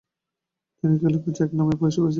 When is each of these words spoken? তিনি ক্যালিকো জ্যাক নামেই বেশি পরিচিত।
তিনি 0.77 0.95
ক্যালিকো 1.01 1.29
জ্যাক 1.37 1.49
নামেই 1.57 1.77
বেশি 1.81 1.99
পরিচিত। 1.99 2.09